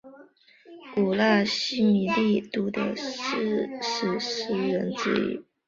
[0.95, 1.13] 古
[1.45, 5.45] 希腊米利都的史诗诗人之一。